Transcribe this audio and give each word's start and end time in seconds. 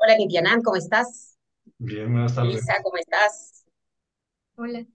Hola, 0.00 0.16
Nitianan, 0.16 0.62
¿cómo 0.62 0.76
estás? 0.76 1.36
Bien, 1.78 2.12
buenas 2.12 2.34
Elisa, 2.40 2.72
tardes. 2.72 2.80
¿cómo 2.82 2.96
estás? 2.96 3.64
Hola. 4.56 4.86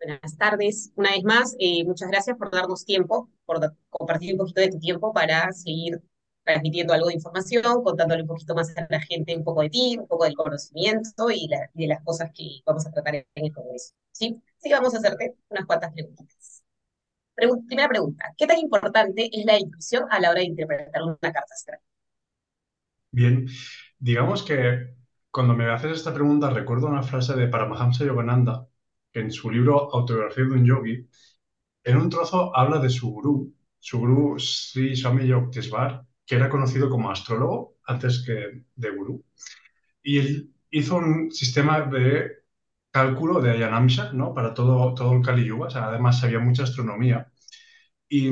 Buenas 0.00 0.36
tardes. 0.38 0.92
Una 0.96 1.10
vez 1.12 1.24
más, 1.24 1.56
eh, 1.58 1.84
muchas 1.84 2.08
gracias 2.10 2.36
por 2.36 2.50
darnos 2.50 2.84
tiempo, 2.84 3.30
por 3.46 3.60
compartir 3.90 4.32
un 4.34 4.38
poquito 4.38 4.60
de 4.60 4.70
tu 4.70 4.78
tiempo 4.78 5.12
para 5.12 5.52
seguir 5.52 6.02
transmitiendo 6.44 6.92
algo 6.94 7.08
de 7.08 7.14
información, 7.14 7.82
contándole 7.82 8.22
un 8.22 8.28
poquito 8.28 8.54
más 8.54 8.76
a 8.76 8.86
la 8.90 9.00
gente 9.00 9.36
un 9.36 9.44
poco 9.44 9.62
de 9.62 9.70
ti, 9.70 9.96
un 9.98 10.06
poco 10.06 10.24
del 10.24 10.34
conocimiento 10.36 11.30
y, 11.30 11.48
la- 11.48 11.70
y 11.74 11.82
de 11.82 11.88
las 11.88 12.02
cosas 12.04 12.30
que 12.34 12.60
vamos 12.66 12.86
a 12.86 12.92
tratar 12.92 13.16
en 13.16 13.26
el 13.34 13.52
Congreso. 13.52 13.94
¿Sí? 14.12 14.40
Sí, 14.58 14.70
vamos 14.72 14.94
a 14.94 14.98
hacerte 14.98 15.36
unas 15.50 15.66
cuantas 15.66 15.92
preguntas. 15.92 16.62
Pregu- 17.36 17.66
primera 17.66 17.88
pregunta, 17.88 18.34
¿qué 18.38 18.46
tan 18.46 18.58
importante 18.60 19.30
es 19.32 19.44
la 19.46 19.58
intuición 19.58 20.06
a 20.10 20.20
la 20.20 20.30
hora 20.30 20.40
de 20.40 20.46
interpretar 20.46 21.02
una 21.02 21.16
carta 21.20 21.54
astral? 21.54 21.80
Bien, 23.12 23.48
digamos 23.98 24.42
que 24.42 24.94
cuando 25.30 25.54
me 25.54 25.70
haces 25.70 25.92
esta 25.98 26.14
pregunta 26.14 26.50
recuerdo 26.50 26.86
una 26.88 27.02
frase 27.02 27.34
de 27.34 27.48
Paramahamsa 27.48 28.04
Yogananda, 28.04 28.68
que 29.12 29.20
en 29.20 29.30
su 29.32 29.50
libro 29.50 29.92
Autobiografía 29.94 30.44
de 30.44 30.50
un 30.52 30.64
Yogi, 30.64 31.08
en 31.84 31.96
un 31.96 32.10
trozo 32.10 32.56
habla 32.56 32.78
de 32.80 32.90
su 32.90 33.10
gurú, 33.10 33.54
su 33.78 33.98
gurú 34.00 34.38
Sri 34.38 34.96
Swami 34.96 35.26
Yukteswar, 35.26 36.06
que 36.26 36.36
era 36.36 36.48
conocido 36.50 36.90
como 36.90 37.10
astrólogo 37.10 37.76
antes 37.86 38.24
que 38.26 38.64
de 38.74 38.90
gurú, 38.90 39.24
y 40.02 40.18
él 40.18 40.54
hizo 40.70 40.96
un 40.96 41.30
sistema 41.32 41.82
de 41.82 42.32
cálculo 42.90 43.40
de 43.40 43.52
Ayanamsha, 43.52 44.12
¿no? 44.12 44.34
Para 44.34 44.54
todo, 44.54 44.94
todo 44.94 45.14
el 45.14 45.22
Kali 45.22 45.44
Yuga, 45.46 45.66
o 45.68 45.70
sea, 45.70 45.88
además 45.88 46.20
sabía 46.20 46.38
mucha 46.40 46.64
astronomía. 46.64 47.30
Y, 48.08 48.30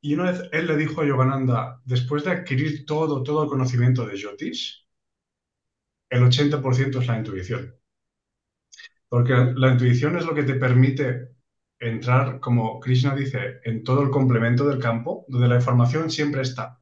y 0.00 0.14
una 0.14 0.30
vez 0.32 0.42
él 0.52 0.66
le 0.66 0.76
dijo 0.76 1.02
a 1.02 1.06
Yogananda, 1.06 1.82
después 1.84 2.24
de 2.24 2.30
adquirir 2.32 2.86
todo, 2.86 3.22
todo 3.22 3.42
el 3.44 3.48
conocimiento 3.50 4.06
de 4.06 4.16
Jyotish, 4.16 4.86
el 6.10 6.22
80% 6.22 7.00
es 7.00 7.06
la 7.06 7.18
intuición. 7.18 7.74
Porque 9.08 9.32
la 9.54 9.72
intuición 9.72 10.16
es 10.16 10.24
lo 10.26 10.34
que 10.34 10.42
te 10.42 10.54
permite 10.54 11.30
entrar, 11.78 12.40
como 12.40 12.80
Krishna 12.80 13.14
dice, 13.14 13.60
en 13.64 13.84
todo 13.84 14.02
el 14.02 14.10
complemento 14.10 14.66
del 14.66 14.80
campo, 14.80 15.24
donde 15.28 15.48
la 15.48 15.56
información 15.56 16.10
siempre 16.10 16.42
está, 16.42 16.80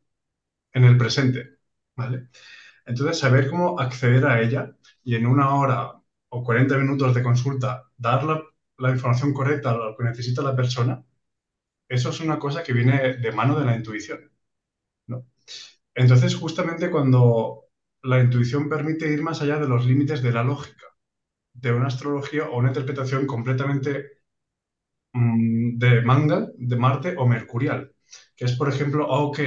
en 0.72 0.84
el 0.84 0.98
presente. 0.98 1.58
¿Vale? 1.96 2.28
Entonces, 2.86 3.18
saber 3.18 3.50
cómo 3.50 3.80
acceder 3.80 4.26
a 4.26 4.42
ella 4.42 4.76
y 5.04 5.16
en 5.16 5.26
una 5.26 5.54
hora 5.56 5.92
o 6.30 6.44
40 6.44 6.78
minutos 6.78 7.14
de 7.14 7.22
consulta 7.22 7.84
dar 7.96 8.24
la, 8.24 8.42
la 8.78 8.90
información 8.90 9.34
correcta 9.34 9.72
a 9.72 9.76
lo 9.76 9.96
que 9.96 10.04
necesita 10.04 10.42
la 10.42 10.56
persona, 10.56 11.04
eso 11.88 12.10
es 12.10 12.20
una 12.20 12.38
cosa 12.38 12.62
que 12.62 12.72
viene 12.72 13.14
de 13.16 13.32
mano 13.32 13.58
de 13.58 13.66
la 13.66 13.76
intuición. 13.76 14.30
¿no? 15.06 15.26
Entonces, 15.94 16.34
justamente 16.36 16.90
cuando 16.90 17.66
la 18.02 18.20
intuición 18.20 18.68
permite 18.68 19.08
ir 19.12 19.22
más 19.22 19.42
allá 19.42 19.58
de 19.58 19.68
los 19.68 19.86
límites 19.86 20.22
de 20.22 20.32
la 20.32 20.44
lógica, 20.44 20.86
de 21.54 21.72
una 21.72 21.88
astrología 21.88 22.48
o 22.50 22.58
una 22.58 22.68
interpretación 22.70 23.26
completamente 23.26 24.20
mm, 25.12 25.78
de 25.78 26.02
manga, 26.02 26.48
de 26.56 26.76
Marte 26.76 27.14
o 27.16 27.26
mercurial, 27.26 27.94
que 28.36 28.44
es, 28.46 28.52
por 28.56 28.68
ejemplo, 28.68 29.06
ah, 29.12 29.20
ok, 29.24 29.38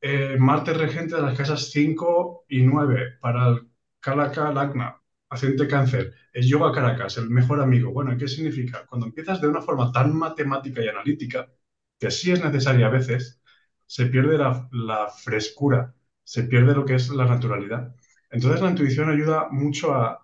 eh, 0.00 0.36
Marte 0.38 0.74
regente 0.74 1.16
de 1.16 1.22
las 1.22 1.36
casas 1.36 1.70
5 1.70 2.44
y 2.48 2.62
9 2.62 3.18
para 3.20 3.48
el 3.48 3.68
Kalaka 4.00 4.52
Lagna, 4.52 5.00
ascendente 5.28 5.68
cáncer, 5.68 6.14
es 6.32 6.46
Yoga 6.48 6.72
Caracas, 6.72 7.18
el 7.18 7.30
mejor 7.30 7.60
amigo. 7.60 7.92
Bueno, 7.92 8.16
¿qué 8.16 8.28
significa? 8.28 8.86
Cuando 8.86 9.06
empiezas 9.06 9.40
de 9.40 9.48
una 9.48 9.60
forma 9.62 9.92
tan 9.92 10.16
matemática 10.16 10.82
y 10.82 10.88
analítica, 10.88 11.50
que 11.98 12.10
sí 12.10 12.30
es 12.32 12.42
necesaria 12.42 12.86
a 12.86 12.90
veces, 12.90 13.42
se 13.86 14.06
pierde 14.06 14.38
la, 14.38 15.08
frescura, 15.10 15.94
se 16.24 16.44
pierde 16.44 16.74
lo 16.74 16.84
que 16.84 16.94
es 16.96 17.08
la 17.10 17.24
naturalidad. 17.26 17.94
Entonces 18.30 18.60
la 18.60 18.70
intuición 18.70 19.10
ayuda 19.10 19.48
mucho 19.50 19.94
a, 19.94 20.22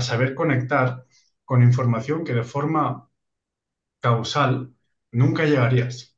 saber 0.00 0.34
conectar 0.34 1.04
con 1.44 1.62
información 1.62 2.24
que 2.24 2.34
de 2.34 2.44
forma 2.44 3.10
causal 4.00 4.74
nunca 5.12 5.44
llegarías, 5.44 6.16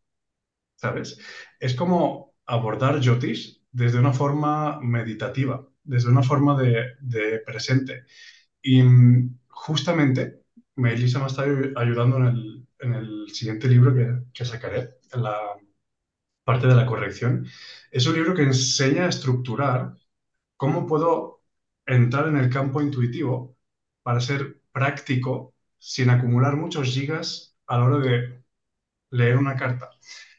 ¿sabes? 0.77 1.19
Es 1.61 1.75
como 1.75 2.35
abordar 2.47 3.01
Yotis 3.01 3.63
desde 3.73 3.99
una 3.99 4.13
forma 4.13 4.81
meditativa, 4.81 5.67
desde 5.85 6.11
una 6.11 6.23
forma 6.23 6.61
de, 6.63 7.41
presente. 7.47 8.05
Y 8.63 8.83
mm, 8.83 9.41
justamente 9.49 10.45
Melissa 10.77 11.21
me 11.21 11.27
está 11.27 11.47
ayu- 11.47 11.73
ayudando 11.77 12.19
en 12.19 12.27
el, 12.27 12.62
en 12.83 12.95
el 12.95 13.31
siguiente 13.33 13.69
libro 13.69 13.95
que, 14.33 14.45
sacaré, 14.45 14.97
en 15.13 15.23
la 15.23 15.39
parte 16.45 16.67
de 16.67 16.75
la 16.75 16.87
corrección. 16.87 17.47
Es 17.91 18.07
un 18.07 18.15
libro 18.15 18.35
que 18.35 18.43
enseña 18.43 19.05
a 19.07 19.09
estructurar 19.09 19.97
cómo 20.57 20.87
puedo 20.87 21.43
entrar 21.87 22.29
en 22.29 22.37
el 22.37 22.51
campo 22.51 22.81
intuitivo 22.83 23.57
para 24.03 24.21
ser 24.21 24.61
práctico 24.73 25.55
sin 25.79 26.11
acumular 26.11 26.57
muchos 26.57 26.89
gigas 26.89 27.57
a 27.67 27.79
la 27.79 27.85
hora 27.85 27.99
de 27.99 28.45
leer 29.11 29.37
una 29.37 29.57
carta. 29.57 29.91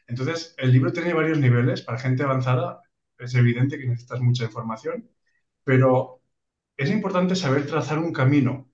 Entonces, 0.06 0.54
el 0.58 0.72
libro 0.72 0.92
tiene 0.92 1.14
varios 1.14 1.38
niveles. 1.38 1.82
Para 1.82 1.98
gente 1.98 2.22
avanzada 2.22 2.82
es 3.18 3.34
evidente 3.34 3.78
que 3.78 3.86
necesitas 3.86 4.20
mucha 4.20 4.44
información, 4.44 5.10
pero 5.64 6.22
es 6.76 6.90
importante 6.90 7.36
saber 7.36 7.66
trazar 7.66 7.98
un 7.98 8.12
camino, 8.12 8.70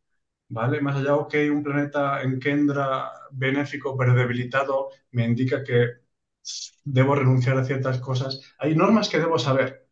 ¿vale? 0.51 0.81
Más 0.81 0.97
allá, 0.97 1.17
ok, 1.17 1.35
un 1.53 1.63
planeta 1.63 2.23
en 2.23 2.39
Kendra 2.41 3.11
benéfico 3.33 3.97
pero 3.97 4.15
debilitado 4.15 4.91
me 5.13 5.25
indica 5.25 5.65
que 5.65 6.01
debo 6.85 7.15
renunciar 7.15 7.57
a 7.59 7.65
ciertas 7.65 7.99
cosas. 8.01 8.41
Hay 8.59 8.75
normas 8.75 9.09
que 9.09 9.19
debo 9.19 9.39
saber, 9.39 9.89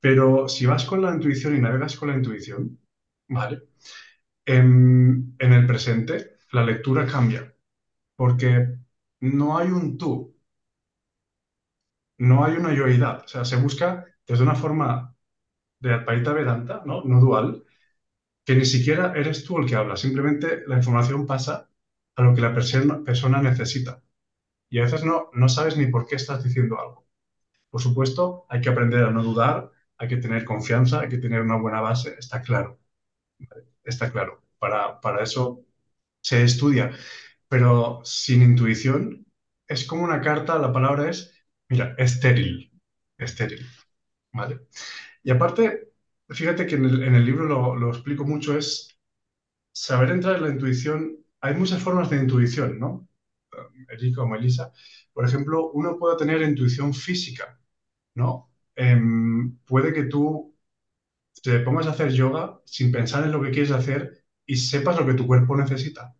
pero 0.00 0.48
si 0.48 0.66
vas 0.66 0.84
con 0.84 1.02
la 1.02 1.14
intuición 1.14 1.56
y 1.56 1.60
navegas 1.60 1.96
con 1.96 2.08
la 2.10 2.16
intuición, 2.16 2.80
¿vale? 3.28 3.62
En, 4.46 5.36
el 5.38 5.66
presente, 5.66 6.38
la 6.52 6.64
lectura 6.64 7.06
cambia, 7.06 7.54
porque 8.16 8.78
no 9.20 9.58
hay 9.58 9.68
un 9.70 9.98
tú, 9.98 10.36
no 12.18 12.44
hay 12.44 12.54
una 12.56 12.74
yoidad. 12.74 13.24
O 13.24 13.28
sea, 13.28 13.44
se 13.44 13.56
busca 13.56 14.06
desde 14.26 14.42
una 14.44 14.54
forma 14.54 15.14
de 15.80 15.94
Advaita 15.94 16.32
Vedanta, 16.34 16.82
¿no? 16.86 17.04
No 17.04 17.20
dual, 17.20 17.63
que 18.44 18.54
ni 18.56 18.64
siquiera 18.64 19.12
eres 19.16 19.44
tú 19.44 19.58
el 19.58 19.66
que 19.66 19.76
habla, 19.76 19.96
simplemente 19.96 20.62
la 20.66 20.76
información 20.76 21.26
pasa 21.26 21.70
a 22.16 22.22
lo 22.22 22.34
que 22.34 22.40
la 22.40 22.54
persona, 22.54 23.42
necesita. 23.42 24.02
Y 24.70 24.78
a 24.80 24.84
veces 24.84 25.04
no, 25.04 25.30
no 25.34 25.48
sabes 25.48 25.76
ni 25.76 25.86
por 25.88 26.06
qué 26.06 26.16
estás 26.16 26.44
diciendo 26.44 26.80
algo. 26.80 27.06
Por 27.70 27.82
supuesto, 27.82 28.46
hay 28.50 28.60
que 28.62 28.70
aprender 28.70 29.04
a 29.04 29.10
no 29.12 29.22
dudar, 29.24 29.72
hay 29.98 30.08
que 30.08 30.18
tener 30.18 30.44
confianza, 30.44 31.00
hay 31.00 31.08
que 31.10 31.18
tener 31.18 31.42
una 31.42 31.58
buena 31.58 31.80
base, 31.82 32.16
está 32.18 32.42
claro, 32.42 32.80
está 33.84 34.10
claro. 34.10 34.42
Para, 34.58 35.00
para 35.00 35.22
eso 35.22 35.64
se 36.20 36.44
estudia, 36.44 36.92
pero 37.48 38.02
sin 38.04 38.42
intuición 38.42 39.26
es 39.68 39.86
como 39.86 40.04
una 40.04 40.20
carta, 40.22 40.58
la 40.58 40.72
palabra 40.72 41.10
es, 41.10 41.34
mira, 41.68 41.94
estéril, 41.98 42.72
estéril, 43.18 43.66
¿vale? 44.32 44.62
Y 45.22 45.30
aparte, 45.32 45.93
fíjate 46.34 46.66
que 46.66 46.74
en 46.76 46.84
el, 47.14 47.24
libro 47.24 47.46
lo, 47.76 47.88
explico 47.90 48.24
mucho, 48.24 48.56
es 48.56 48.98
saber 49.72 50.10
entrar 50.10 50.36
en 50.36 50.42
la 50.44 50.50
intuición. 50.50 51.18
Hay 51.40 51.54
muchas 51.56 51.82
formas 51.82 52.10
de 52.10 52.18
intuición, 52.18 52.78
¿no? 52.80 53.08
Erika 53.90 54.22
o 54.22 54.28
Melissa. 54.28 54.72
Por 55.12 55.26
ejemplo, 55.26 55.70
uno 55.72 55.98
puede 55.98 56.16
tener 56.18 56.42
intuición 56.42 56.94
física, 56.94 57.60
¿no? 58.16 58.50
Em, 58.76 59.58
puede 59.66 59.92
que 59.94 60.04
tú 60.04 60.54
te 61.42 61.60
pongas 61.60 61.86
a 61.86 61.90
hacer 61.92 62.12
yoga 62.12 62.60
sin 62.66 62.92
pensar 62.92 63.24
en 63.24 63.32
lo 63.32 63.42
que 63.42 63.50
quieres 63.52 63.72
hacer 63.72 64.24
y 64.46 64.56
sepas 64.56 64.98
lo 64.98 65.06
que 65.06 65.14
tu 65.14 65.26
cuerpo 65.26 65.56
necesita. 65.56 66.16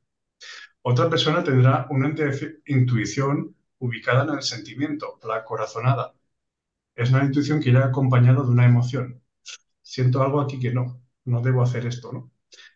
Otra 0.83 1.11
persona 1.11 1.45
tendrá 1.45 1.87
una 1.91 2.09
intu- 2.11 2.63
intuición 2.67 3.57
ubicada 3.81 4.25
en 4.25 4.31
el 4.39 4.43
sentimiento, 4.43 5.19
la 5.29 5.45
corazonada. 5.45 6.15
Es 6.97 7.11
una 7.11 7.25
intuición 7.25 7.61
que 7.63 7.71
irá 7.71 7.87
acompañada 7.87 8.43
de 8.45 8.51
una 8.51 8.67
emoción. 8.67 9.23
Siento 9.85 10.23
algo 10.23 10.41
aquí 10.41 10.59
que 10.61 10.73
no, 10.75 11.03
no 11.27 11.43
debo 11.43 11.63
hacer 11.63 11.87
esto, 11.87 12.13
¿no? 12.13 12.33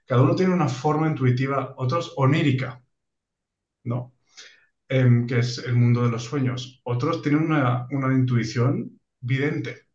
Cada 0.07 0.23
uno 0.23 0.37
tiene 0.37 0.55
una 0.55 0.69
forma 0.69 1.09
intuitiva, 1.09 1.75
otros 1.79 2.15
onírica, 2.17 2.83
¿no? 3.85 4.15
Em, 4.89 5.27
que 5.27 5.41
es 5.41 5.59
el 5.59 5.75
mundo 5.77 6.03
de 6.05 6.11
los 6.11 6.25
sueños. 6.25 6.81
Otros 6.85 7.23
tienen 7.23 7.43
una, 7.43 7.87
una 7.91 8.15
intuición 8.15 9.01
vidente, 9.21 9.89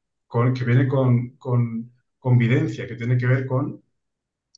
que 0.56 0.66
viene 0.66 0.88
con, 0.88 1.38
con, 1.38 1.94
con 2.20 2.38
videncia, 2.38 2.88
que 2.88 2.96
tiene 2.96 3.18
que 3.18 3.28
ver 3.28 3.46
con 3.46 3.84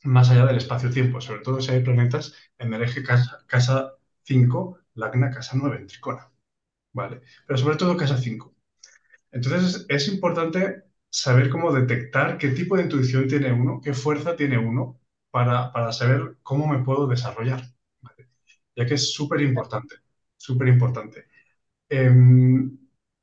más 0.04 0.30
allá 0.32 0.46
del 0.48 0.58
espacio-tiempo, 0.58 1.22
sobre 1.22 1.42
todo 1.42 1.62
si 1.62 1.72
hay 1.72 1.84
planetas 1.84 2.34
en 2.60 2.74
el 2.74 2.84
eje 2.84 3.04
casa, 3.04 3.46
casa 3.48 3.94
5, 4.24 4.80
Lagna 4.96 5.32
casa 5.32 5.54
9 5.58 5.78
en 5.80 5.88
Tricona, 5.88 6.32
¿vale? 6.94 7.22
Pero 7.48 7.58
sobre 7.60 7.78
todo 7.78 7.98
casa 7.98 8.18
5. 8.18 8.56
Entonces 9.32 9.88
es, 9.90 10.08
es 10.08 10.14
importante 10.14 10.85
saber 11.18 11.50
cómo 11.50 11.72
detectar 11.74 12.38
qué 12.38 12.50
tipo 12.50 12.76
de 12.78 12.84
intuición 12.84 13.28
tiene 13.28 13.52
uno, 13.54 13.82
qué 13.84 13.94
fuerza 13.94 14.36
tiene 14.36 14.58
uno 14.58 15.00
para, 15.32 15.72
para 15.72 15.92
saber 15.94 16.38
cómo 16.44 16.68
me 16.68 16.84
puedo 16.84 17.08
desarrollar, 17.08 17.62
¿vale? 18.02 18.30
Ya 18.76 18.86
que 18.86 18.96
es 18.96 19.14
súper 19.14 19.42
importante, 19.42 19.96
súper 20.38 20.68
importante. 20.70 21.28
Em, 21.90 22.78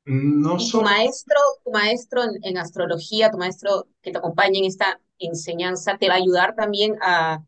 No 0.05 0.57
Y 0.57 0.71
tu 0.71 0.81
maestro, 0.81 1.35
tu 1.63 1.71
maestro 1.71 2.23
en, 2.23 2.31
en 2.43 2.57
astrología, 2.57 3.31
tu 3.31 3.37
maestro 3.37 3.87
que 4.01 4.11
te 4.11 4.17
acompaña 4.17 4.59
en 4.59 4.65
esta 4.65 4.99
enseñanza, 5.19 5.97
¿te 5.97 6.07
va 6.09 6.15
a 6.15 6.17
ayudar 6.17 6.55
también 6.55 6.95
a 7.01 7.43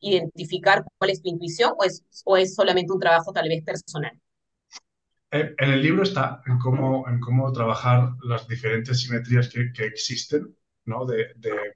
identificar 0.00 0.84
cuál 0.98 1.10
es 1.10 1.22
tu 1.22 1.28
intuición 1.28 1.74
o 1.78 1.84
es, 1.84 2.04
o 2.24 2.36
es 2.36 2.54
solamente 2.54 2.92
un 2.92 3.00
trabajo 3.00 3.32
tal 3.32 3.48
vez 3.48 3.62
personal? 3.64 4.18
En 5.32 5.70
el 5.70 5.82
libro 5.82 6.02
está 6.02 6.42
en 6.46 6.58
cómo, 6.58 7.08
en 7.08 7.20
cómo 7.20 7.52
trabajar 7.52 8.14
las 8.24 8.48
diferentes 8.48 9.00
simetrías 9.00 9.48
que, 9.48 9.72
que 9.72 9.84
existen, 9.86 10.56
¿no? 10.86 11.04
De, 11.06 11.34
de- 11.36 11.74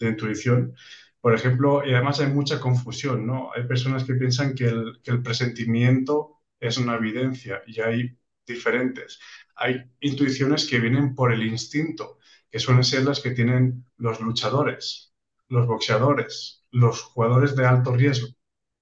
de 0.00 0.08
intuición. 0.08 0.74
Por 1.20 1.34
ejemplo, 1.34 1.86
y 1.86 1.92
además 1.94 2.20
hay 2.20 2.28
mucha 2.28 2.60
confusión, 2.60 3.26
¿no? 3.26 3.50
Hay 3.54 3.64
personas 3.66 4.04
que 4.04 4.14
piensan 4.14 4.54
que 4.54 4.66
el, 4.66 5.00
que 5.02 5.10
el 5.12 5.22
presentimiento 5.22 6.40
es 6.60 6.78
una 6.78 6.96
evidencia 6.96 7.62
y 7.66 7.80
hay 7.80 8.18
diferentes. 8.46 9.18
Hay 9.56 9.84
intuiciones 10.00 10.66
que 10.68 10.80
vienen 10.80 11.14
por 11.14 11.32
el 11.32 11.42
instinto, 11.44 12.18
que 12.50 12.58
suelen 12.60 12.84
ser 12.84 13.04
las 13.04 13.20
que 13.20 13.32
tienen 13.32 13.86
los 13.98 14.20
luchadores, 14.20 15.14
los 15.48 15.66
boxeadores, 15.66 16.64
los 16.72 17.02
jugadores 17.02 17.56
de 17.56 17.66
alto 17.66 17.94
riesgo, 17.96 18.28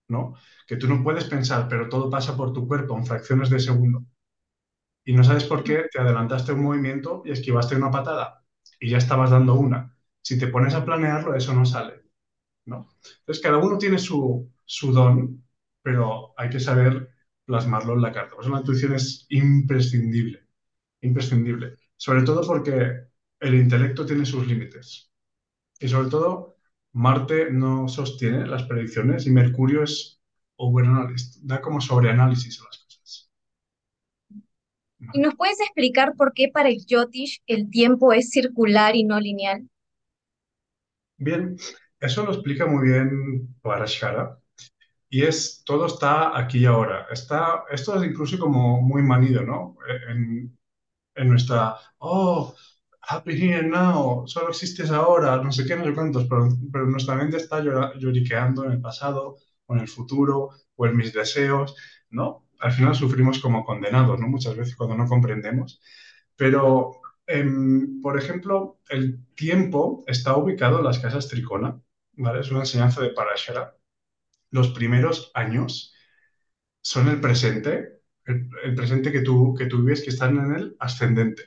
¿no? 0.09 0.35
Que 0.67 0.77
tú 0.77 0.89
no 0.89 1.03
puedes 1.03 1.25
pensar, 1.25 1.69
pero 1.69 1.89
todo 1.89 2.11
pasa 2.11 2.37
por 2.37 2.53
tu 2.53 2.67
cuerpo 2.67 2.97
en 2.97 3.07
fracciones 3.07 3.51
de 3.51 3.61
segundo 3.61 4.05
y 5.05 5.13
no 5.15 5.23
sabes 5.25 5.45
por 5.45 5.63
qué 5.63 5.85
te 5.91 6.01
adelantaste 6.01 6.53
un 6.53 6.63
movimiento 6.63 7.23
y 7.25 7.33
esquivaste 7.33 7.77
una 7.77 7.91
patada 7.91 8.45
y 8.81 8.91
ya 8.91 8.99
estabas 8.99 9.31
dando 9.31 9.55
una. 9.55 9.95
Si 10.23 10.39
te 10.39 10.49
pones 10.49 10.75
a 10.75 10.85
planearlo, 10.85 11.35
eso 11.35 11.55
no 11.55 11.67
sale, 11.67 12.03
¿no? 12.67 12.89
Entonces, 13.21 13.43
cada 13.43 13.59
uno 13.59 13.79
tiene 13.79 13.99
su, 13.99 14.51
su 14.65 14.93
don, 14.93 15.45
pero 15.83 16.35
hay 16.39 16.51
que 16.51 16.61
saber 16.61 17.11
plasmarlo 17.45 17.95
en 17.95 18.03
la 18.03 18.13
carta. 18.13 18.37
Pues 18.37 18.49
una 18.49 18.61
intuición 18.61 18.95
es 18.95 19.27
imprescindible, 19.31 20.47
imprescindible. 21.03 21.77
Sobre 21.97 22.23
todo 22.23 22.43
porque 22.47 23.07
el 23.41 23.55
intelecto 23.55 24.07
tiene 24.07 24.27
sus 24.27 24.47
límites. 24.47 25.11
Y 25.81 25.89
sobre 25.89 26.11
todo, 26.11 26.57
Marte 26.93 27.51
no 27.51 27.89
sostiene 27.89 28.47
las 28.47 28.65
predicciones 28.65 29.27
y 29.27 29.31
Mercurio 29.31 29.83
es 29.83 30.23
overanalyst, 30.57 31.43
da 31.43 31.61
como 31.61 31.81
sobreanálisis 31.81 32.61
a 32.61 32.65
las 32.65 32.79
cosas. 32.79 33.31
¿Y 35.13 35.21
nos 35.21 35.35
puedes 35.35 35.61
explicar 35.61 36.15
por 36.17 36.33
qué 36.33 36.49
para 36.49 36.69
el 36.69 36.79
Jyotish 36.85 37.43
el 37.47 37.71
tiempo 37.71 38.13
es 38.13 38.31
circular 38.31 38.97
y 38.97 39.05
no 39.05 39.21
lineal? 39.21 39.69
Bien, 41.17 41.57
eso 42.01 42.25
lo 42.25 42.33
explica 42.33 42.67
muy 42.67 42.89
bien 42.89 43.55
Parashara. 43.63 44.39
Y 45.09 45.23
es, 45.23 45.63
todo 45.65 45.87
está 45.87 46.37
aquí 46.39 46.59
y 46.61 46.67
ahora. 46.67 47.07
Está, 47.11 47.65
esto 47.71 47.97
es 47.97 48.11
incluso 48.11 48.39
como 48.39 48.81
muy 48.83 49.03
manido, 49.03 49.43
¿no? 49.43 49.77
En, 50.09 50.59
en 51.15 51.29
nuestra, 51.29 51.77
oh, 51.99 52.55
happy 53.09 53.33
here 53.35 53.63
now, 53.69 54.27
solo 54.27 54.49
existes 54.51 54.91
ahora, 54.91 55.43
no 55.43 55.53
sé 55.53 55.65
qué, 55.67 55.77
no 55.77 55.85
sé 55.85 55.95
cuántos, 55.95 56.27
pero, 56.29 56.49
pero 56.73 56.87
nuestra 56.87 57.15
mente 57.15 57.37
está 57.37 57.61
lloriqueando 57.61 58.65
en 58.65 58.73
el 58.73 58.81
pasado, 58.81 59.37
o 59.67 59.75
en 59.75 59.81
el 59.81 59.89
futuro, 59.89 60.51
o 60.77 60.87
en 60.87 60.97
mis 60.97 61.13
deseos, 61.13 61.77
¿no? 62.11 62.47
Al 62.61 62.73
final 62.73 62.95
sufrimos 62.95 63.39
como 63.41 63.65
condenados, 63.65 64.19
¿no? 64.21 64.29
Muchas 64.29 64.57
veces 64.57 64.77
cuando 64.77 64.97
no 64.97 65.07
comprendemos. 65.09 65.81
Pero, 66.37 67.01
em, 67.27 68.01
por 68.03 68.19
ejemplo, 68.19 68.81
el 68.89 69.25
tiempo 69.35 70.05
está 70.07 70.37
ubicado 70.37 70.79
en 70.79 70.85
las 70.85 70.99
casas 70.99 71.29
tricona, 71.29 71.81
¿vale? 72.15 72.41
Es 72.41 72.51
una 72.51 72.61
enseñanza 72.61 73.01
de 73.03 73.11
Parashara. 73.11 73.77
Los 74.51 74.71
primeros 74.71 75.31
años 75.35 75.95
son 76.83 77.09
el 77.09 77.21
presente, 77.21 78.01
el, 78.27 78.49
el 78.65 78.75
presente 78.75 79.13
que 79.13 79.21
tú, 79.21 79.55
que 79.55 79.67
tú 79.67 79.79
vives, 79.79 80.03
que 80.03 80.11
están 80.11 80.39
en 80.39 80.55
el 80.55 80.77
ascendente. 80.79 81.43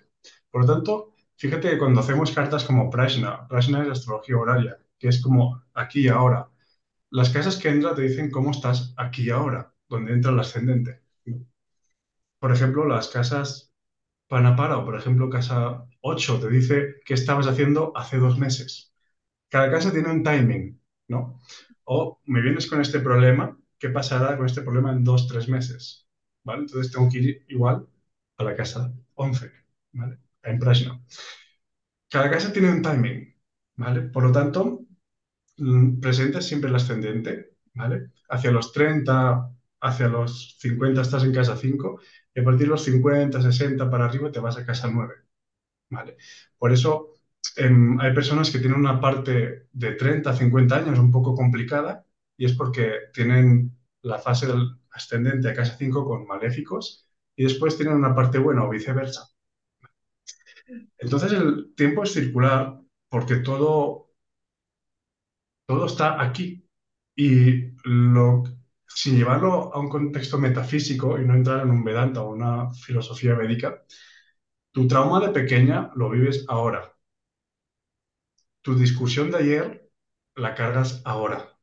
Por 0.52 0.62
lo 0.66 0.74
tanto, 0.74 1.16
fíjate 1.38 1.70
que 1.72 1.78
cuando 1.78 2.02
hacemos 2.02 2.31
cartas 2.31 2.63
como 2.66 2.90
Prashna, 2.90 3.48
Prashna 3.48 3.84
es 3.84 3.90
astrología 3.90 4.38
horaria, 4.38 4.78
que 5.00 5.10
es 5.10 5.22
como 5.22 5.63
aquí 5.74 6.02
y 6.06 6.08
ahora. 6.10 6.50
Las 7.09 7.30
casas 7.31 7.57
que 7.57 7.69
entran 7.69 7.95
te 7.95 8.04
dicen 8.04 8.31
cómo 8.31 8.51
estás 8.51 8.94
aquí 8.98 9.30
ahora, 9.30 9.74
donde 9.89 10.13
entra 10.13 10.31
el 10.31 10.39
ascendente. 10.39 11.01
Por 12.39 12.51
ejemplo, 12.51 12.86
las 12.88 13.09
casas 13.09 13.74
Panapara 14.27 14.77
o, 14.80 14.86
por 14.86 14.98
ejemplo, 14.98 15.30
casa 15.30 15.86
8 16.01 16.39
te 16.39 16.50
dice 16.50 16.95
qué 17.06 17.15
estabas 17.15 17.48
haciendo 17.48 17.94
hace 17.98 18.18
dos 18.18 18.39
meses. 18.39 18.94
Cada 19.50 19.71
casa 19.71 19.92
tiene 19.92 20.12
un 20.12 20.24
timing, 20.24 20.81
¿no? 21.09 21.42
O 21.86 22.21
me 22.25 22.42
vienes 22.42 22.68
con 22.68 22.81
este 22.81 23.00
problema, 23.01 23.57
¿qué 23.80 23.89
pasará 23.89 24.38
con 24.38 24.45
este 24.48 24.62
problema 24.63 24.92
en 24.94 25.03
dos, 25.03 25.27
tres 25.27 25.50
meses? 25.50 26.07
¿Vale? 26.44 26.62
Entonces 26.63 26.92
tengo 26.92 27.10
que 27.10 27.19
ir 27.19 27.45
igual 27.50 27.88
a 28.38 28.44
la 28.44 28.56
casa 28.56 28.94
11, 29.15 29.51
¿vale? 29.94 30.19
En 30.44 30.60
Prashna. 30.60 31.01
Cada 32.10 32.30
casa 32.30 32.51
tiene 32.51 32.71
un 32.71 32.81
timing, 32.81 33.33
¿vale? 33.77 34.01
Por 34.01 34.24
lo 34.24 34.31
tanto, 34.33 34.87
mm, 35.57 36.00
presenta 36.00 36.42
siempre 36.42 36.69
el 36.69 36.75
ascendente, 36.75 37.51
¿vale? 37.74 38.12
Hacia 38.30 38.51
los 38.51 38.71
30, 38.71 39.51
hacia 39.81 40.07
los 40.07 40.57
50 40.59 41.01
estás 41.01 41.24
en 41.24 41.33
casa 41.33 41.56
5 41.57 42.00
y 42.33 42.39
a 42.42 42.44
partir 42.44 42.68
de 42.68 42.71
los 42.71 42.83
50, 42.83 43.42
60 43.42 43.89
para 43.89 44.06
arriba 44.06 44.31
te 44.31 44.39
vas 44.39 44.57
a 44.57 44.65
casa 44.65 44.89
9. 44.92 45.13
¿vale? 45.89 46.18
Por 46.57 46.71
eso 46.71 47.13
em, 47.56 48.00
hay 48.00 48.13
personas 48.13 48.51
que 48.51 48.59
tienen 48.59 48.80
una 48.80 49.00
parte 49.01 49.68
de 49.71 49.94
30 49.94 50.30
a 50.31 50.36
50 50.36 50.75
años 50.77 51.00
un 51.00 51.12
poco 51.12 51.36
complicada 51.36 52.06
y 52.38 52.45
es 52.45 52.53
porque 52.53 52.92
tienen 53.13 53.77
la 54.01 54.19
fase 54.19 54.48
del 54.48 54.80
ascendente 54.92 55.50
a 55.50 55.53
casa 55.53 55.75
5 55.77 56.06
con 56.06 56.27
maléficos 56.27 57.07
y 57.36 57.44
después 57.44 57.77
tienen 57.77 57.95
una 57.95 58.15
parte 58.15 58.39
buena 58.39 58.63
o 58.65 58.69
viceversa. 58.69 59.30
Entonces 60.98 61.31
el 61.33 61.74
tiempo 61.75 62.03
es 62.03 62.13
circular 62.13 62.80
porque 63.10 63.38
todo, 63.38 64.06
todo 65.68 65.88
está 65.88 66.22
aquí 66.24 66.66
y 67.16 67.74
lo, 67.86 68.44
sin 68.88 69.18
llevarlo 69.18 69.74
a 69.74 69.80
un 69.80 69.90
contexto 69.90 70.40
metafísico 70.40 71.19
y 71.19 71.25
no 71.25 71.36
entrar 71.36 71.62
en 71.64 71.72
un 71.72 71.84
Vedanta 71.86 72.22
o 72.24 72.31
una 72.34 72.72
filosofía 72.72 73.36
védica, 73.36 73.84
tu 74.72 74.88
trauma 74.88 75.19
de 75.22 75.30
pequeña 75.30 75.92
lo 75.96 76.10
vives 76.12 76.46
ahora. 76.50 76.94
Tu 78.62 78.75
discusión 78.75 79.31
de 79.31 79.38
ayer 79.40 79.92
la 80.36 80.54
cargas 80.54 81.02
ahora. 81.06 81.58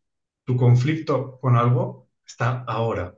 Tu 0.45 0.57
conflicto 0.57 1.39
con 1.41 1.57
algo 1.57 2.11
está 2.27 2.65
ahora. 2.65 3.17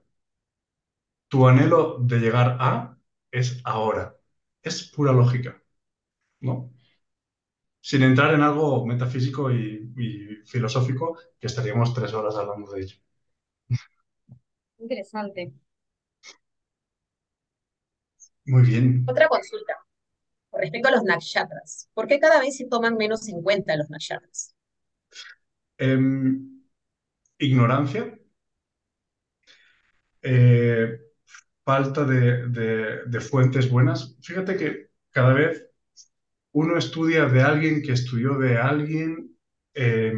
Tu 1.28 1.46
anhelo 1.48 1.98
de 2.00 2.18
llegar 2.18 2.56
a 2.60 2.98
es 3.30 3.60
ahora. 3.64 4.16
Es 4.62 4.82
pura 4.92 5.12
lógica, 5.12 5.62
¿no? 6.40 6.72
Sin 7.88 8.02
entrar 8.02 8.34
en 8.34 8.42
algo 8.42 8.84
metafísico 8.86 9.50
y, 9.50 9.92
y 9.96 10.36
filosófico, 10.46 11.16
que 11.40 11.46
estaríamos 11.46 11.94
tres 11.94 12.12
horas 12.12 12.36
hablando 12.36 12.70
de 12.72 12.82
ello. 12.82 12.96
Interesante. 14.78 15.52
Muy 18.46 18.62
bien. 18.62 19.06
Otra 19.06 19.26
consulta 19.28 19.74
con 20.50 20.60
respecto 20.62 20.88
a 20.88 20.92
los 20.92 21.04
nakshatras. 21.04 21.88
¿Por 21.94 22.06
qué 22.08 22.20
cada 22.20 22.40
vez 22.40 22.56
se 22.56 22.66
toman 22.66 22.96
menos 22.96 23.28
en 23.28 23.42
cuenta 23.42 23.76
los 23.76 23.90
nakshatras? 23.90 24.54
Em, 25.78 26.04
ignorancia, 27.38 28.04
eh, 30.22 30.98
falta 31.64 32.04
de, 32.04 32.48
de- 32.48 33.04
de 33.06 33.20
fuentes 33.20 33.70
buenas. 33.70 34.16
Fíjate 34.22 34.56
que 34.56 34.90
cada 35.10 35.34
vez 35.34 35.65
uno 36.60 36.76
estudia 36.78 37.26
de 37.26 37.42
alguien 37.42 37.82
que 37.82 37.92
estudió 37.92 38.38
de 38.38 38.58
alguien. 38.58 39.36
eh, 39.74 40.12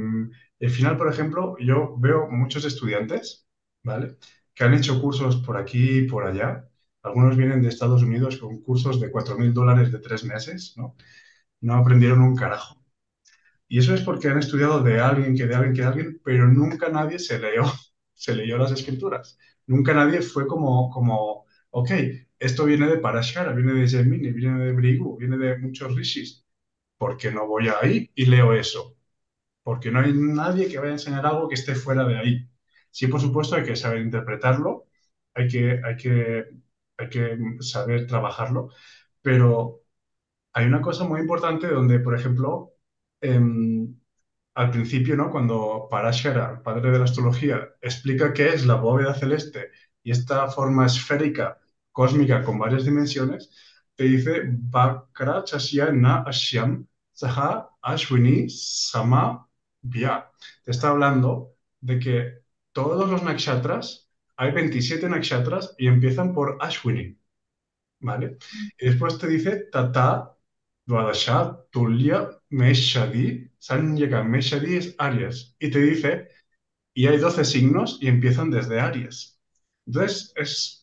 al 0.61 0.71
final, 0.71 0.97
por 0.97 1.09
ejemplo, 1.13 1.57
yo 1.61 1.97
veo 1.99 2.29
muchos 2.31 2.65
estudiantes, 2.65 3.47
¿vale? 3.83 4.17
Que 4.55 4.65
han 4.65 4.75
hecho 4.75 5.01
cursos 5.01 5.37
por 5.39 5.57
aquí 5.57 6.01
y 6.01 6.09
por 6.09 6.27
allá. 6.27 6.69
Algunos 7.03 7.37
vienen 7.37 7.63
de 7.63 7.69
Estados 7.69 8.03
Unidos 8.03 8.39
con 8.39 8.61
cursos 8.63 9.01
de 9.01 9.11
4.000 9.11 9.53
dólares 9.55 9.93
de 9.93 9.99
tres 10.01 10.25
meses, 10.25 10.75
¿no? 10.77 10.97
No 11.63 11.75
aprendieron 11.77 12.23
un 12.23 12.37
carajo. 12.37 12.83
Y 13.69 13.79
eso 13.79 13.95
es 13.95 14.03
porque 14.03 14.29
han 14.29 14.39
estudiado 14.39 14.83
de 14.83 15.01
alguien, 15.01 15.37
que 15.37 15.47
de 15.47 15.55
alguien, 15.55 15.75
que 15.75 15.83
de 15.83 15.89
alguien, 15.89 16.21
pero 16.25 16.49
nunca 16.49 16.89
nadie 16.91 17.19
se 17.19 17.39
leyó, 17.39 17.63
se 18.15 18.35
leyó 18.35 18.59
las 18.59 18.73
escrituras. 18.73 19.39
Nunca 19.67 19.95
nadie 19.95 20.23
fue 20.23 20.47
como, 20.47 20.91
como, 20.91 21.47
ok, 21.71 21.91
esto 22.39 22.65
viene 22.65 22.87
de 22.89 22.99
Parashara, 22.99 23.53
viene 23.53 23.73
de 23.75 23.89
Gemini, 23.89 24.33
viene 24.33 24.65
de 24.65 24.73
Brigu, 24.73 25.17
viene 25.19 25.39
de 25.39 25.59
muchos 25.59 25.95
rishis. 25.95 26.45
¿Por 26.99 27.17
qué 27.17 27.31
no 27.33 27.47
voy 27.47 27.69
ahí 27.69 28.11
y 28.15 28.27
leo 28.27 28.53
eso? 28.55 28.97
Porque 29.63 29.91
no 29.91 30.01
hay 30.01 30.13
nadie 30.15 30.69
que 30.69 30.79
vaya 30.79 30.91
a 30.91 30.95
enseñar 30.95 31.27
algo 31.27 31.49
que 31.49 31.55
esté 31.57 31.75
fuera 31.75 32.05
de 32.07 32.19
ahí. 32.19 32.51
Sí, 32.91 33.07
por 33.09 33.21
supuesto, 33.21 33.57
hay 33.57 33.65
que 33.65 33.77
saber 33.77 34.01
interpretarlo, 34.03 34.87
hay 35.35 35.49
que, 35.49 35.81
hay 35.85 35.97
que, 35.97 36.47
hay 36.99 37.09
que 37.11 37.39
saber 37.61 38.07
trabajarlo, 38.07 38.71
pero 39.23 39.83
hay 40.53 40.67
una 40.67 40.81
cosa 40.83 41.05
muy 41.05 41.21
importante 41.21 41.69
donde, 41.69 42.01
por 42.01 42.15
ejemplo, 42.15 42.75
em, 43.21 43.97
al 44.55 44.71
principio, 44.71 45.17
¿no? 45.17 45.31
Cuando 45.31 45.89
Parashara, 45.91 46.63
padre 46.63 46.91
de 46.91 46.99
la 46.99 47.05
astrología, 47.05 47.71
explica 47.81 48.33
qué 48.33 48.49
es 48.51 48.67
la 48.67 48.75
bóveda 48.77 49.15
celeste 49.15 49.71
y 50.03 50.13
esta 50.13 50.49
forma 50.51 50.87
esférica, 50.87 51.59
cósmica, 51.93 52.43
con 52.45 52.59
varias 52.59 52.85
dimensiones, 52.85 53.51
te 53.95 54.05
dice 54.05 54.43
Bakra 54.47 55.45
Chashya 55.45 55.91
Na 55.93 56.23
Ashyam 56.27 56.87
Saha 57.13 57.71
Ashwini 57.83 58.49
Sama 58.49 59.49
Vya. 59.83 60.31
Te 60.65 60.71
está 60.71 60.91
hablando 60.91 61.57
de 61.81 61.99
que 61.99 62.39
todos 62.73 63.09
los 63.11 63.23
nakshatras, 63.23 64.09
hay 64.37 64.53
27 64.53 65.09
nakshatras 65.09 65.75
y 65.79 65.89
empiezan 65.89 66.33
por 66.33 66.59
Ashwini. 66.61 67.19
¿Vale? 68.01 68.39
Y 68.79 68.87
después 68.87 69.19
te 69.19 69.27
dice 69.27 69.67
Tata 69.73 70.37
Dwadasha 70.87 71.59
Tulya 71.71 72.31
Meshadi 72.51 73.51
Sanyaka 73.59 74.23
Meshadi 74.23 74.77
es 74.77 74.95
Aries. 74.99 75.55
Y 75.59 75.71
te 75.71 75.81
dice, 75.81 76.29
y 76.95 77.07
hay 77.07 77.19
12 77.19 77.45
signos 77.45 77.99
y 78.01 78.09
empiezan 78.09 78.51
desde 78.51 78.81
Aries. 78.81 79.39
Entonces, 79.87 80.33
es, 80.37 80.78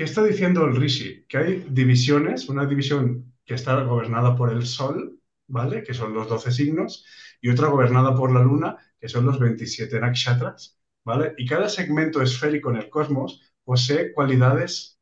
¿qué 0.00 0.04
está 0.04 0.24
diciendo 0.24 0.64
el 0.64 0.76
Rishi? 0.76 1.26
Que 1.28 1.36
hay 1.36 1.66
divisiones, 1.68 2.48
una 2.48 2.64
división 2.64 3.34
que 3.44 3.52
está 3.52 3.82
gobernada 3.82 4.34
por 4.34 4.50
el 4.50 4.64
Sol, 4.64 5.20
¿vale? 5.46 5.82
Que 5.82 5.92
son 5.92 6.14
los 6.14 6.26
12 6.26 6.52
signos, 6.52 7.04
y 7.42 7.50
otra 7.50 7.68
gobernada 7.68 8.16
por 8.16 8.32
la 8.32 8.40
Luna, 8.40 8.78
que 8.98 9.10
son 9.10 9.26
los 9.26 9.38
27 9.38 10.00
nakshatras, 10.00 10.80
¿vale? 11.04 11.34
Y 11.36 11.44
cada 11.46 11.68
segmento 11.68 12.22
esférico 12.22 12.70
en 12.70 12.76
el 12.78 12.88
cosmos 12.88 13.42
posee 13.62 14.14
cualidades 14.14 14.98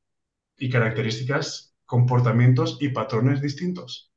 y 0.56 0.68
características, 0.68 1.76
comportamientos 1.86 2.78
y 2.80 2.88
patrones 2.88 3.40
distintos. 3.40 4.12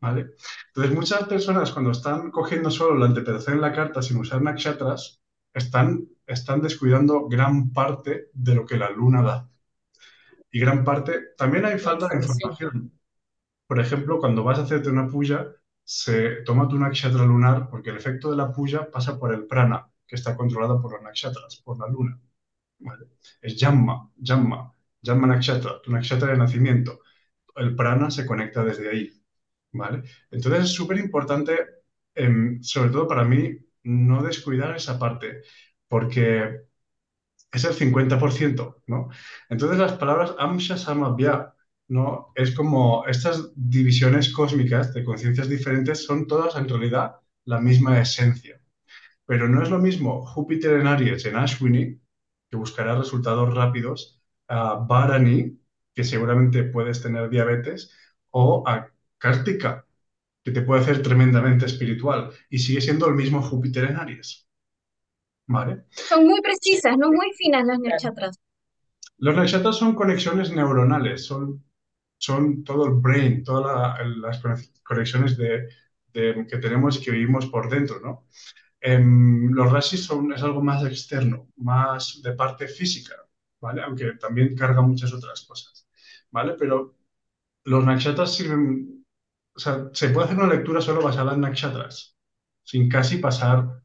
¿Vale? 0.00 0.32
Entonces, 0.74 0.92
muchas 0.92 1.22
personas 1.28 1.70
cuando 1.70 1.92
están 1.92 2.32
cogiendo 2.32 2.72
solo 2.72 2.98
la 2.98 3.06
interpretación 3.06 3.54
en 3.54 3.60
la 3.60 3.72
carta 3.72 4.02
sin 4.02 4.16
usar 4.16 4.42
nakshatras, 4.42 5.22
están, 5.54 6.08
están 6.26 6.62
descuidando 6.62 7.28
gran 7.28 7.72
parte 7.72 8.30
de 8.32 8.56
lo 8.56 8.66
que 8.66 8.76
la 8.76 8.90
luna 8.90 9.22
da. 9.22 9.50
Y 10.50 10.60
gran 10.60 10.84
parte, 10.84 11.34
también 11.36 11.64
hay 11.64 11.78
falta 11.78 12.08
de 12.08 12.16
información. 12.16 12.92
Por 13.66 13.80
ejemplo, 13.80 14.18
cuando 14.18 14.44
vas 14.44 14.58
a 14.58 14.62
hacerte 14.62 14.90
una 14.90 15.08
puya, 15.08 15.46
se 15.84 16.42
toma 16.44 16.68
tu 16.68 16.78
nakshatra 16.78 17.24
lunar 17.24 17.68
porque 17.70 17.90
el 17.90 17.96
efecto 17.96 18.30
de 18.30 18.36
la 18.36 18.52
puya 18.52 18.90
pasa 18.90 19.18
por 19.18 19.32
el 19.32 19.46
prana, 19.46 19.90
que 20.06 20.16
está 20.16 20.36
controlado 20.36 20.80
por 20.80 20.92
los 20.92 21.02
nakshatras, 21.02 21.56
por 21.64 21.78
la 21.78 21.88
luna. 21.88 22.20
¿Vale? 22.80 23.06
Es 23.40 23.56
Yamma, 23.56 24.10
Yamma, 24.16 24.74
Yamma 25.02 25.26
nakshatra, 25.28 25.80
tu 25.82 25.92
nakshatra 25.92 26.32
de 26.32 26.38
nacimiento. 26.38 27.00
El 27.56 27.76
prana 27.76 28.10
se 28.10 28.26
conecta 28.26 28.64
desde 28.64 28.90
ahí. 28.90 29.22
¿Vale? 29.72 30.02
Entonces 30.30 30.64
es 30.64 30.70
súper 30.72 30.98
importante, 30.98 31.56
em, 32.14 32.62
sobre 32.62 32.90
todo 32.90 33.06
para 33.08 33.24
mí, 33.24 33.56
no 33.84 34.22
descuidar 34.22 34.76
esa 34.76 34.98
parte, 34.98 35.42
porque 35.88 36.69
es 37.52 37.64
el 37.64 37.74
50%, 37.74 38.82
¿no? 38.86 39.08
Entonces 39.48 39.78
las 39.78 39.92
palabras 39.94 40.34
Amsha 40.38 40.76
Samabhya, 40.76 41.54
¿no? 41.88 42.32
Es 42.34 42.54
como 42.54 43.04
estas 43.06 43.52
divisiones 43.56 44.32
cósmicas 44.32 44.94
de 44.94 45.04
conciencias 45.04 45.48
diferentes 45.48 46.04
son 46.04 46.26
todas 46.26 46.56
en 46.56 46.68
realidad 46.68 47.16
la 47.44 47.60
misma 47.60 48.00
esencia. 48.00 48.60
Pero 49.26 49.48
no 49.48 49.62
es 49.62 49.70
lo 49.70 49.78
mismo 49.78 50.24
Júpiter 50.26 50.80
en 50.80 50.86
Aries, 50.86 51.24
en 51.26 51.36
Ashwini, 51.36 52.00
que 52.50 52.56
buscará 52.56 52.96
resultados 52.96 53.54
rápidos, 53.54 54.20
a 54.48 54.74
Bharani, 54.74 55.58
que 55.94 56.04
seguramente 56.04 56.64
puedes 56.64 57.02
tener 57.02 57.30
diabetes, 57.30 57.92
o 58.30 58.64
a 58.66 58.88
Kartika, 59.18 59.86
que 60.44 60.50
te 60.52 60.62
puede 60.62 60.82
hacer 60.82 61.02
tremendamente 61.02 61.66
espiritual 61.66 62.30
y 62.48 62.58
sigue 62.58 62.80
siendo 62.80 63.08
el 63.08 63.14
mismo 63.14 63.42
Júpiter 63.42 63.84
en 63.84 63.96
Aries. 63.96 64.49
¿Vale? 65.52 65.84
Son 65.90 66.24
muy 66.26 66.40
precisas, 66.40 66.96
no 66.96 67.10
muy 67.10 67.32
finas 67.32 67.66
las 67.66 67.80
nakshatras. 67.80 68.38
Los 69.18 69.34
nakshatras 69.34 69.76
son 69.76 69.96
conexiones 69.96 70.52
neuronales, 70.52 71.26
son, 71.26 71.64
son 72.18 72.62
todo 72.62 72.86
el 72.86 72.94
brain, 72.94 73.42
todas 73.42 73.98
las 74.18 74.40
conexiones 74.84 75.36
de, 75.36 75.68
que 76.12 76.58
tenemos 76.58 76.96
y 76.98 77.02
que 77.02 77.10
vivimos 77.10 77.46
por 77.46 77.68
dentro, 77.68 77.98
¿no? 77.98 78.26
Em, 78.80 79.50
los 79.52 79.72
rashis 79.72 80.04
son, 80.04 80.32
es 80.32 80.42
algo 80.42 80.62
más 80.62 80.84
externo, 80.84 81.48
más 81.56 82.20
de 82.22 82.32
parte 82.32 82.68
física, 82.68 83.16
¿vale? 83.60 83.82
Aunque 83.82 84.12
también 84.12 84.54
carga 84.56 84.82
muchas 84.82 85.12
otras 85.12 85.44
cosas, 85.46 85.88
¿vale? 86.30 86.54
Pero 86.56 86.96
los 87.64 87.84
nakshatras 87.84 88.36
sirven 88.36 89.04
o 89.54 89.58
sea, 89.58 89.90
se 89.92 90.10
puede 90.10 90.26
hacer 90.26 90.38
una 90.38 90.54
lectura 90.54 90.80
solo 90.80 91.02
basada 91.02 91.34
en 91.34 91.40
nakshatras, 91.40 92.16
sin 92.62 92.88
casi 92.88 93.18
pasar, 93.18 93.79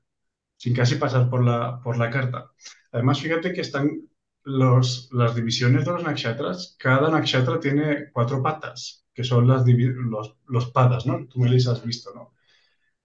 sin 0.58 0.74
casi 0.74 0.96
pasar 0.96 1.30
por 1.30 1.44
la, 1.44 1.80
por 1.82 1.98
la 1.98 2.10
carta. 2.10 2.52
Además, 2.92 3.22
fíjate 3.22 3.54
que 3.54 3.62
están 3.62 4.10
los, 4.44 5.10
las 5.12 5.36
divisiones 5.36 5.86
de 5.86 5.92
los 5.92 6.04
nakshatras. 6.04 6.76
Cada 6.80 7.10
nakshatra 7.10 7.60
tiene 7.60 8.12
cuatro 8.12 8.42
patas, 8.42 9.06
que 9.14 9.24
son 9.24 9.48
las 9.48 9.66
los, 9.66 10.38
los 10.48 10.72
padas, 10.72 11.06
¿no? 11.06 11.28
Tú 11.28 11.40
me 11.40 11.50
las 11.50 11.68
has 11.68 11.84
visto, 11.84 12.14
¿no? 12.14 12.34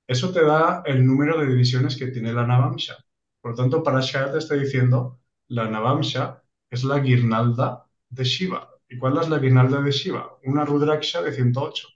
Eso 0.07 0.33
te 0.33 0.45
da 0.45 0.83
el 0.87 1.07
número 1.07 1.39
de 1.41 1.47
divisiones 1.47 1.97
que 1.97 2.09
tiene 2.09 2.33
la 2.33 2.47
Navamsha. 2.47 2.97
Por 3.41 3.53
lo 3.53 3.57
tanto, 3.57 3.83
para 3.83 4.01
Shara 4.01 4.33
te 4.33 4.39
está 4.39 4.55
diciendo, 4.55 5.21
la 5.49 5.69
Navamsha 5.71 6.43
es 6.69 6.85
la 6.85 6.99
guirnalda 6.99 7.87
de 8.09 8.25
Shiva. 8.25 8.69
¿Y 8.89 8.99
cuál 8.99 9.19
es 9.19 9.29
la 9.29 9.39
guirnalda 9.39 9.81
de 9.81 9.91
Shiva? 9.93 10.39
Una 10.45 10.65
Rudraksha 10.65 11.23
de 11.23 11.33
108. 11.33 11.89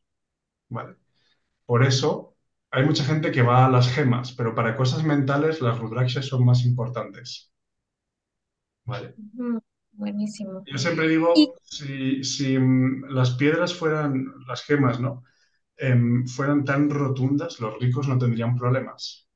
¿vale? 0.68 0.96
Por 1.66 1.84
eso 1.84 2.33
hay 2.74 2.84
mucha 2.84 3.04
gente 3.04 3.30
que 3.30 3.42
va 3.42 3.64
a 3.64 3.70
las 3.70 3.88
gemas, 3.88 4.32
pero 4.32 4.52
para 4.52 4.76
cosas 4.76 5.04
mentales 5.04 5.60
las 5.62 5.78
rudrakshas 5.78 6.26
son 6.26 6.44
más 6.44 6.64
importantes. 6.64 7.52
¿Vale? 8.84 9.14
buenísimo. 9.92 10.64
Yo 10.66 10.76
siempre 10.76 11.08
digo, 11.08 11.32
si, 11.62 12.58
mm, 12.58 13.04
las 13.10 13.36
piedras 13.36 13.72
fueran, 13.74 14.26
las 14.48 14.64
gemas, 14.64 14.98
¿no? 14.98 15.22
Em, 15.76 16.26
fueran 16.26 16.64
tan 16.64 16.90
rotundas, 16.90 17.60
los 17.60 17.78
ricos 17.78 18.08
no 18.08 18.18
tendrían 18.18 18.56
problemas. 18.56 19.28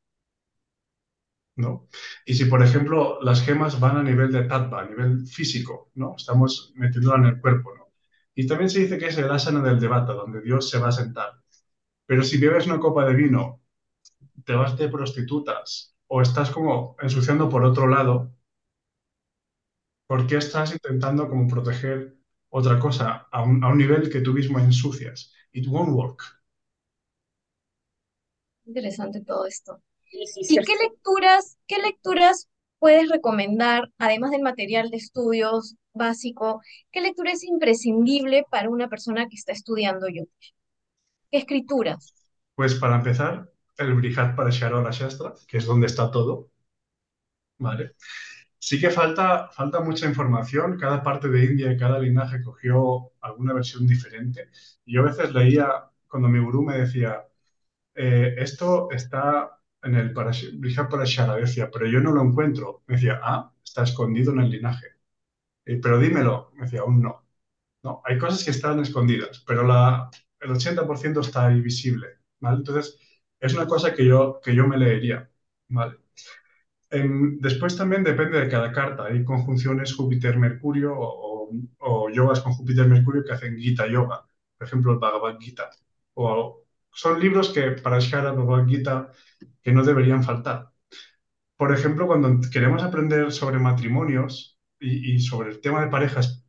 ¿no? 1.57 1.89
Y 2.25 2.35
si, 2.35 2.45
por 2.47 2.63
ejemplo, 2.63 3.19
las 3.23 3.43
gemas 3.43 3.81
van 3.81 3.97
a 3.97 4.03
nivel 4.03 4.33
de 4.33 4.45
tattva, 4.45 4.83
a 4.83 4.89
nivel 4.89 5.27
físico, 5.27 5.91
¿no? 5.95 6.15
Estamos 6.17 6.73
metiéndola 6.77 7.19
en 7.19 7.35
el 7.35 7.41
cuerpo, 7.41 7.75
¿no? 7.77 7.89
Y 8.35 8.47
también 8.47 8.71
se 8.71 8.81
dice 8.81 8.99
que 8.99 9.07
es 9.09 9.19
el 9.19 9.31
asana 9.31 9.61
del 9.63 9.81
debata, 9.81 10.13
donde 10.13 10.41
Dios 10.41 10.71
se 10.71 10.79
va 10.79 10.89
a 10.89 10.93
sentar. 10.93 11.33
Pero 12.09 12.23
si 12.23 12.39
bebes 12.39 12.67
una 12.67 12.81
copa 12.81 13.05
de 13.05 13.15
vino, 13.15 13.61
te 14.47 14.55
vas 14.55 14.79
de 14.79 14.89
prostitutas 14.89 15.95
o 16.07 16.23
estás 16.23 16.51
como 16.51 16.97
ensuciando 17.03 17.51
por 17.51 17.63
otro 17.65 17.87
lado, 17.87 18.33
¿por 20.07 20.27
qué 20.27 20.39
estás 20.39 20.73
intentando 20.73 21.29
como 21.29 21.47
proteger 21.47 22.17
otra 22.49 22.79
cosa 22.79 23.29
a 23.31 23.43
un, 23.43 23.61
nivel 23.77 24.09
que 24.11 24.23
tú 24.23 24.33
mismo 24.33 24.59
ensucias? 24.59 25.35
It 25.53 25.69
won't 25.69 25.91
work. 25.91 26.23
Interesante 28.65 29.21
todo 29.21 29.45
esto. 29.45 29.83
¿Y 30.11 30.57
qué 30.57 30.77
lecturas, 30.81 31.59
qué 31.67 31.77
lecturas 31.77 32.49
puedes 32.79 33.11
recomendar, 33.11 33.93
además 33.99 34.31
del 34.31 34.41
material 34.41 34.89
de 34.89 34.97
estudios 34.97 35.77
básico, 35.93 36.63
qué 36.91 37.03
lectura 37.03 37.33
es 37.33 37.45
imprescindible 37.45 38.47
para 38.51 38.71
una 38.71 38.89
persona 38.89 39.29
que 39.29 39.37
está 39.37 39.53
estudiando 39.53 40.09
yoga? 40.09 40.31
¿Qué 41.31 41.39
escrituras? 41.39 42.15
Pues 42.55 42.75
para 42.75 42.97
empezar, 42.97 43.51
el 43.77 43.95
Brihat 43.95 44.35
para 44.35 44.51
la 44.51 44.91
Shastra, 44.91 45.35
que 45.47 45.59
es 45.59 45.67
donde 45.67 45.87
está 45.87 46.11
todo. 46.11 46.51
¿Vale? 47.59 47.95
Sí 48.59 48.81
que 48.81 48.91
falta, 48.91 49.49
falta 49.51 49.81
mucha 49.81 50.07
información. 50.07 50.79
Cada 50.79 51.03
parte 51.03 51.29
de 51.29 51.45
India 51.45 51.73
y 51.73 51.77
cada 51.79 51.99
linaje 51.99 52.43
cogió 52.43 53.13
alguna 53.21 53.53
versión 53.55 53.87
diferente. 53.87 54.51
Yo 54.87 55.03
a 55.03 55.05
veces 55.07 55.33
leía, 55.33 55.69
cuando 56.09 56.29
mi 56.29 56.41
gurú 56.41 56.63
me 56.65 56.79
decía, 56.79 57.25
eh, 57.95 58.35
esto 58.39 58.91
está 58.91 59.61
en 59.83 59.95
el 59.97 60.15
Brihat 60.15 60.91
Parashara, 60.91 61.37
decía, 61.37 61.71
pero 61.71 61.87
yo 61.87 62.01
no 62.01 62.13
lo 62.13 62.23
encuentro. 62.23 62.83
Me 62.87 62.97
decía, 62.97 63.21
ah, 63.23 63.53
está 63.65 63.85
escondido 63.85 64.33
en 64.33 64.41
el 64.41 64.51
linaje. 64.51 64.87
Eh, 65.67 65.81
pero 65.83 65.99
dímelo. 65.99 66.51
Me 66.55 66.65
decía, 66.65 66.81
aún 66.83 67.03
no. 67.03 67.25
No, 67.83 68.03
hay 68.05 68.19
cosas 68.19 68.45
que 68.45 68.51
están 68.53 68.81
escondidas, 68.81 69.45
pero 69.47 69.63
la, 69.65 70.11
el 70.41 70.51
80% 70.51 71.21
está 71.21 71.47
ahí 71.47 71.61
visible. 71.61 72.19
¿vale? 72.41 72.59
Entonces, 72.59 72.99
es 73.41 73.55
una 73.55 73.67
cosa 73.67 73.95
que 73.95 74.05
yo, 74.07 74.41
que 74.43 74.55
yo 74.55 74.67
me 74.67 74.79
leería. 74.79 75.31
¿vale? 75.69 75.97
después 76.91 77.77
también 77.77 78.03
depende 78.03 78.41
de 78.41 78.49
cada 78.49 78.73
carta. 78.73 79.05
Hay 79.05 79.25
conjunciones 79.25 79.95
Júpiter-Mercurio 79.95 80.95
o, 80.97 81.51
o, 81.79 82.11
yogas 82.11 82.41
con 82.41 82.53
Júpiter-Mercurio 82.53 83.25
que 83.25 83.33
hacen 83.33 83.59
Gita 83.59 83.87
Yoga. 83.87 84.25
Por 84.57 84.67
ejemplo, 84.67 84.93
el 84.93 84.99
Bhagavad 84.99 85.39
Gita. 85.39 85.71
O, 86.15 86.65
son 86.93 87.21
libros 87.21 87.51
que 87.51 87.73
para 87.73 88.01
Shara 88.01 88.33
Bhagavad 88.33 88.67
Gita 88.67 89.13
que 89.63 89.73
no 89.73 89.85
deberían 89.85 90.25
faltar. 90.25 90.73
Por 91.57 91.73
ejemplo, 91.73 92.07
cuando 92.07 92.41
queremos 92.51 92.83
aprender 92.83 93.33
sobre 93.33 93.59
matrimonios 93.59 94.59
y, 94.81 95.19
sobre 95.21 95.51
el 95.51 95.61
tema 95.61 95.83
de 95.85 95.91
parejas 95.91 96.45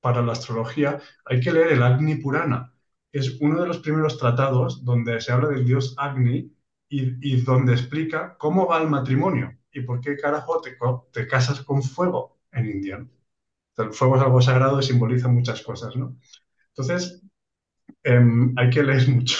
para 0.00 0.22
la 0.22 0.32
astrología, 0.32 1.00
hay 1.24 1.40
que 1.40 1.52
leer 1.52 1.72
el 1.72 1.82
Agni 1.82 2.16
Purana. 2.16 2.73
Es 3.14 3.38
uno 3.40 3.62
de 3.62 3.68
los 3.68 3.78
primeros 3.78 4.18
tratados 4.18 4.84
donde 4.84 5.20
se 5.22 5.32
habla 5.32 5.48
del 5.48 5.64
dios 5.64 5.94
Agni 5.96 6.52
y, 6.88 7.40
donde 7.42 7.72
explica 7.72 8.36
cómo 8.38 8.66
va 8.66 8.82
el 8.82 8.88
matrimonio 8.88 9.58
y 9.72 9.80
por 9.80 10.00
qué 10.00 10.16
carajo 10.16 10.60
te, 10.60 10.76
te 11.12 11.26
casas 11.26 11.62
con 11.62 11.82
fuego 11.82 12.38
en 12.52 12.66
India. 12.66 13.08
el 13.78 13.92
fuego 13.92 14.16
es 14.16 14.22
algo 14.22 14.42
sagrado 14.42 14.78
y 14.80 14.82
simboliza 14.82 15.28
muchas 15.28 15.62
cosas, 15.62 15.96
¿no? 15.96 16.16
Entonces, 16.68 17.24
Em, 18.04 18.54
hay 18.56 18.70
que 18.70 18.82
leer 18.82 19.08
mucho. 19.08 19.36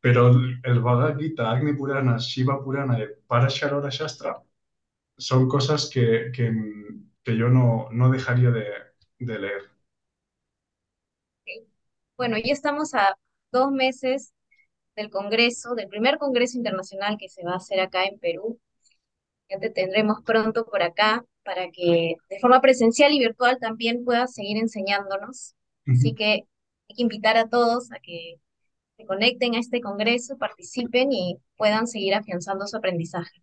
Pero 0.00 0.30
el, 0.64 0.80
Bhagavad 0.80 1.18
Gita, 1.18 1.50
Agni 1.50 1.74
Purana, 1.74 2.16
Shiva 2.18 2.62
Purana 2.64 2.98
y 3.00 3.06
Parasharora 3.26 3.90
Shastra 3.90 4.42
son 5.18 5.48
cosas 5.48 5.90
que, 5.92 6.32
que, 6.32 7.36
yo 7.36 7.48
no, 7.48 7.88
no 7.92 8.10
dejaría 8.10 8.50
de, 8.50 8.66
de 9.18 9.38
leer. 9.38 9.70
Bueno, 12.20 12.36
ya 12.36 12.52
estamos 12.52 12.92
a 12.92 13.16
dos 13.50 13.72
meses 13.72 14.34
del 14.94 15.08
Congreso, 15.08 15.74
del 15.74 15.88
primer 15.88 16.18
Congreso 16.18 16.58
Internacional 16.58 17.16
que 17.18 17.30
se 17.30 17.42
va 17.42 17.52
a 17.52 17.56
hacer 17.56 17.80
acá 17.80 18.04
en 18.04 18.18
Perú. 18.18 18.60
Ya 19.48 19.58
te 19.58 19.70
tendremos 19.70 20.18
pronto 20.26 20.66
por 20.66 20.82
acá 20.82 21.24
para 21.44 21.70
que 21.70 22.16
de 22.28 22.38
forma 22.38 22.60
presencial 22.60 23.12
y 23.12 23.20
virtual 23.20 23.56
también 23.58 24.04
puedas 24.04 24.34
seguir 24.34 24.58
enseñándonos. 24.58 25.54
Así 25.86 26.14
que 26.14 26.44
hay 26.90 26.94
que 26.94 27.02
invitar 27.02 27.38
a 27.38 27.48
todos 27.48 27.90
a 27.90 27.98
que 28.02 28.34
se 28.98 29.06
conecten 29.06 29.54
a 29.54 29.58
este 29.58 29.80
congreso, 29.80 30.36
participen 30.36 31.12
y 31.12 31.38
puedan 31.56 31.86
seguir 31.86 32.14
afianzando 32.14 32.66
su 32.66 32.76
aprendizaje. 32.76 33.40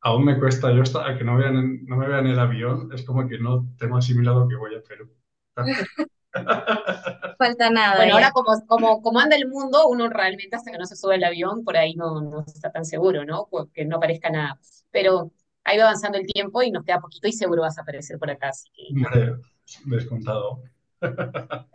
Aún 0.00 0.24
me 0.24 0.38
cuesta, 0.38 0.72
yo 0.72 0.80
hasta 0.80 1.18
que 1.18 1.24
no, 1.24 1.36
vean, 1.36 1.84
no 1.84 1.98
me 1.98 2.08
vean 2.08 2.26
el 2.26 2.38
avión, 2.38 2.90
es 2.94 3.04
como 3.04 3.28
que 3.28 3.38
no 3.38 3.68
tengo 3.78 3.98
asimilado 3.98 4.48
que 4.48 4.56
voy 4.56 4.74
a 4.74 4.80
Perú. 4.80 5.10
Falta 7.38 7.70
nada. 7.70 7.96
Bueno, 7.96 8.14
ahora 8.14 8.30
como, 8.30 8.66
como, 8.66 9.02
como 9.02 9.20
anda 9.20 9.36
el 9.36 9.48
mundo, 9.48 9.88
uno 9.88 10.08
realmente 10.08 10.56
hasta 10.56 10.70
que 10.70 10.78
no 10.78 10.86
se 10.86 10.96
sube 10.96 11.16
el 11.16 11.24
avión, 11.24 11.64
por 11.64 11.76
ahí 11.76 11.94
no, 11.94 12.20
no 12.20 12.44
está 12.46 12.70
tan 12.70 12.84
seguro, 12.84 13.24
¿no? 13.24 13.48
Que 13.72 13.84
no 13.84 14.00
parezca 14.00 14.30
nada. 14.30 14.58
Pero 14.90 15.30
ahí 15.64 15.78
va 15.78 15.84
avanzando 15.84 16.18
el 16.18 16.26
tiempo 16.26 16.62
y 16.62 16.70
nos 16.70 16.84
queda 16.84 17.00
poquito 17.00 17.28
y 17.28 17.32
seguro 17.32 17.62
vas 17.62 17.78
a 17.78 17.82
aparecer 17.82 18.18
por 18.18 18.30
acá. 18.30 18.48
Así 18.48 18.68
que... 18.72 19.34
Descontado. 19.84 20.62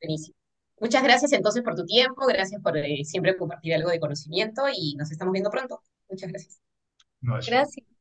Buenísimo. 0.00 0.36
Muchas 0.80 1.02
gracias 1.02 1.32
entonces 1.32 1.62
por 1.62 1.76
tu 1.76 1.84
tiempo, 1.84 2.26
gracias 2.26 2.60
por 2.60 2.76
eh, 2.76 3.04
siempre 3.04 3.36
compartir 3.36 3.74
algo 3.74 3.90
de 3.90 4.00
conocimiento 4.00 4.62
y 4.74 4.96
nos 4.96 5.12
estamos 5.12 5.32
viendo 5.32 5.50
pronto. 5.50 5.80
Muchas 6.08 6.30
gracias. 6.30 6.60
Gracias. 7.20 7.91